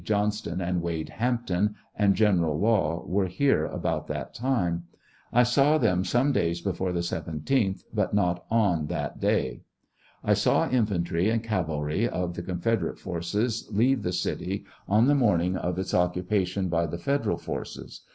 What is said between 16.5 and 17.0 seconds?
by the